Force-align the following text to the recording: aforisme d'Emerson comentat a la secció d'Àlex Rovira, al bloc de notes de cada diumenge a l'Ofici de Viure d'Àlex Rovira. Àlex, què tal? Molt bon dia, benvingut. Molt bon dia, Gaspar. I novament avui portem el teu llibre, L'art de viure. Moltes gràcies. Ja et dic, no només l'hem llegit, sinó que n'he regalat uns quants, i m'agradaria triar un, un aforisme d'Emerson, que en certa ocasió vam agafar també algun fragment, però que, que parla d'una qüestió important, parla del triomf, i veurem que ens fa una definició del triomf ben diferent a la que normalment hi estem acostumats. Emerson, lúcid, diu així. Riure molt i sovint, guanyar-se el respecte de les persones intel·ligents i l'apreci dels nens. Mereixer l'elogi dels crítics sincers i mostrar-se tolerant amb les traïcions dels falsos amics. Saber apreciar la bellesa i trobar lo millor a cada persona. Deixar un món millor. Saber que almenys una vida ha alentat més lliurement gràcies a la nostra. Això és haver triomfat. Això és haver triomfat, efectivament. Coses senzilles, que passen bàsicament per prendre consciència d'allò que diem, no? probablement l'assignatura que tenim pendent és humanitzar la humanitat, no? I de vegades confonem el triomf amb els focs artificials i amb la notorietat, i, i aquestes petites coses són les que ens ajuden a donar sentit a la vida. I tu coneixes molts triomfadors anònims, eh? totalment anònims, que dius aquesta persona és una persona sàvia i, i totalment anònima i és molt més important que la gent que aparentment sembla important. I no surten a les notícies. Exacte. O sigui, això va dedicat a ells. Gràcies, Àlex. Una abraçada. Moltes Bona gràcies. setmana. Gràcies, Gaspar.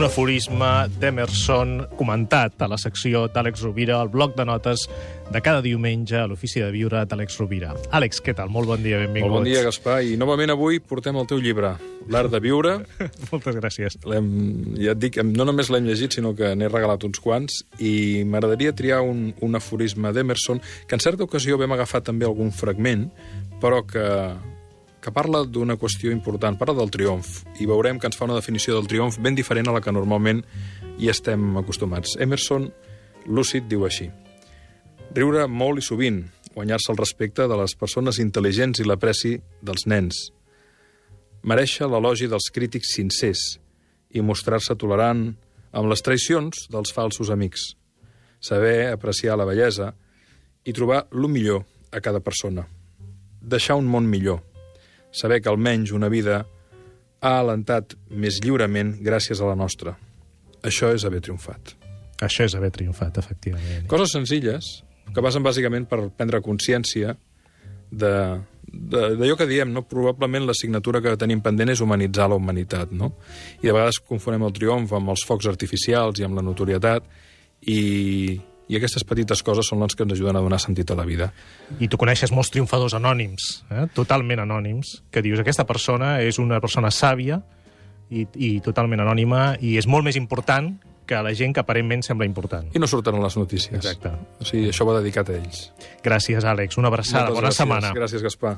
aforisme 0.00 0.68
d'Emerson 0.96 1.82
comentat 1.98 2.62
a 2.64 2.66
la 2.72 2.78
secció 2.80 3.26
d'Àlex 3.28 3.60
Rovira, 3.60 3.98
al 4.00 4.08
bloc 4.08 4.32
de 4.38 4.46
notes 4.48 4.86
de 5.28 5.40
cada 5.44 5.60
diumenge 5.60 6.16
a 6.16 6.24
l'Ofici 6.30 6.62
de 6.64 6.70
Viure 6.72 7.02
d'Àlex 7.04 7.36
Rovira. 7.36 7.74
Àlex, 7.92 8.22
què 8.24 8.32
tal? 8.32 8.48
Molt 8.48 8.70
bon 8.70 8.80
dia, 8.80 9.02
benvingut. 9.02 9.28
Molt 9.28 9.42
bon 9.42 9.50
dia, 9.50 9.60
Gaspar. 9.66 9.98
I 10.08 10.16
novament 10.16 10.54
avui 10.54 10.80
portem 10.80 11.18
el 11.20 11.28
teu 11.28 11.42
llibre, 11.44 11.74
L'art 12.08 12.32
de 12.32 12.40
viure. 12.40 12.72
Moltes 13.30 13.58
gràcies. 13.60 13.98
Ja 14.00 14.94
et 14.94 15.02
dic, 15.02 15.20
no 15.28 15.44
només 15.44 15.68
l'hem 15.68 15.84
llegit, 15.84 16.16
sinó 16.16 16.32
que 16.38 16.54
n'he 16.56 16.72
regalat 16.72 17.04
uns 17.04 17.20
quants, 17.20 17.60
i 17.76 18.24
m'agradaria 18.24 18.72
triar 18.72 19.02
un, 19.04 19.28
un 19.44 19.60
aforisme 19.60 20.14
d'Emerson, 20.16 20.64
que 20.88 20.96
en 20.96 21.04
certa 21.04 21.28
ocasió 21.28 21.60
vam 21.60 21.76
agafar 21.76 22.00
també 22.08 22.24
algun 22.24 22.48
fragment, 22.48 23.10
però 23.60 23.84
que, 23.84 24.08
que 25.02 25.10
parla 25.10 25.42
d'una 25.42 25.74
qüestió 25.80 26.12
important, 26.14 26.56
parla 26.58 26.76
del 26.78 26.92
triomf, 26.94 27.42
i 27.58 27.66
veurem 27.66 27.98
que 27.98 28.06
ens 28.06 28.16
fa 28.18 28.28
una 28.28 28.38
definició 28.38 28.76
del 28.76 28.86
triomf 28.86 29.18
ben 29.18 29.34
diferent 29.34 29.68
a 29.68 29.74
la 29.74 29.80
que 29.82 29.94
normalment 29.94 30.44
hi 30.98 31.10
estem 31.10 31.56
acostumats. 31.58 32.14
Emerson, 32.22 32.68
lúcid, 33.26 33.66
diu 33.66 33.82
així. 33.88 34.08
Riure 35.12 35.48
molt 35.50 35.82
i 35.82 35.84
sovint, 35.84 36.22
guanyar-se 36.54 36.92
el 36.92 37.00
respecte 37.00 37.48
de 37.50 37.58
les 37.58 37.74
persones 37.78 38.20
intel·ligents 38.22 38.78
i 38.78 38.86
l'apreci 38.86 39.34
dels 39.60 39.88
nens. 39.90 40.28
Mereixer 41.42 41.88
l'elogi 41.90 42.30
dels 42.30 42.52
crítics 42.54 42.94
sincers 42.94 43.42
i 44.14 44.22
mostrar-se 44.22 44.76
tolerant 44.78 45.32
amb 45.72 45.90
les 45.90 46.04
traïcions 46.04 46.68
dels 46.70 46.94
falsos 46.94 47.32
amics. 47.34 47.72
Saber 48.38 48.92
apreciar 48.92 49.34
la 49.38 49.48
bellesa 49.48 49.90
i 50.64 50.72
trobar 50.76 51.08
lo 51.10 51.26
millor 51.26 51.64
a 51.90 52.00
cada 52.00 52.20
persona. 52.20 52.68
Deixar 53.42 53.74
un 53.80 53.90
món 53.90 54.06
millor. 54.06 54.42
Saber 55.12 55.42
que 55.42 55.50
almenys 55.52 55.92
una 55.92 56.08
vida 56.12 56.42
ha 57.22 57.34
alentat 57.38 57.94
més 58.10 58.40
lliurement 58.42 58.96
gràcies 59.04 59.40
a 59.40 59.50
la 59.50 59.56
nostra. 59.58 59.94
Això 60.66 60.90
és 60.94 61.04
haver 61.06 61.20
triomfat. 61.22 61.76
Això 62.22 62.46
és 62.46 62.54
haver 62.54 62.70
triomfat, 62.74 63.18
efectivament. 63.18 63.86
Coses 63.90 64.14
senzilles, 64.14 64.70
que 65.12 65.22
passen 65.24 65.44
bàsicament 65.44 65.88
per 65.90 66.06
prendre 66.16 66.40
consciència 66.42 67.16
d'allò 67.92 69.34
que 69.36 69.48
diem, 69.50 69.72
no? 69.74 69.82
probablement 69.84 70.46
l'assignatura 70.48 71.02
que 71.04 71.16
tenim 71.20 71.42
pendent 71.44 71.74
és 71.74 71.82
humanitzar 71.84 72.30
la 72.30 72.38
humanitat, 72.38 72.94
no? 72.96 73.12
I 73.60 73.66
de 73.66 73.74
vegades 73.74 74.00
confonem 74.08 74.46
el 74.46 74.54
triomf 74.56 74.94
amb 74.96 75.12
els 75.12 75.26
focs 75.28 75.50
artificials 75.50 76.22
i 76.22 76.24
amb 76.24 76.38
la 76.38 76.46
notorietat, 76.46 77.04
i, 77.68 78.38
i 78.72 78.78
aquestes 78.78 79.04
petites 79.04 79.42
coses 79.44 79.68
són 79.68 79.82
les 79.84 79.94
que 79.96 80.06
ens 80.06 80.14
ajuden 80.16 80.38
a 80.38 80.42
donar 80.44 80.58
sentit 80.62 80.90
a 80.90 80.96
la 80.96 81.04
vida. 81.08 81.28
I 81.78 81.88
tu 81.92 81.98
coneixes 82.00 82.32
molts 82.32 82.50
triomfadors 82.54 82.96
anònims, 82.96 83.50
eh? 83.70 83.84
totalment 83.96 84.40
anònims, 84.40 85.02
que 85.12 85.20
dius 85.24 85.42
aquesta 85.42 85.66
persona 85.68 86.16
és 86.24 86.40
una 86.40 86.60
persona 86.64 86.88
sàvia 86.90 87.42
i, 88.08 88.24
i 88.40 88.54
totalment 88.64 89.04
anònima 89.04 89.58
i 89.60 89.76
és 89.80 89.88
molt 89.88 90.08
més 90.08 90.16
important 90.20 90.72
que 91.06 91.18
la 91.20 91.32
gent 91.34 91.52
que 91.52 91.60
aparentment 91.60 92.04
sembla 92.06 92.24
important. 92.28 92.68
I 92.72 92.80
no 92.80 92.86
surten 92.88 93.16
a 93.18 93.22
les 93.24 93.36
notícies. 93.36 93.74
Exacte. 93.74 94.12
O 94.40 94.46
sigui, 94.48 94.68
això 94.70 94.86
va 94.88 94.94
dedicat 95.00 95.28
a 95.32 95.34
ells. 95.36 95.64
Gràcies, 96.04 96.44
Àlex. 96.46 96.78
Una 96.78 96.88
abraçada. 96.92 97.26
Moltes 97.26 97.40
Bona 97.40 97.48
gràcies. 97.48 97.58
setmana. 97.58 97.90
Gràcies, 97.96 98.22
Gaspar. 98.22 98.50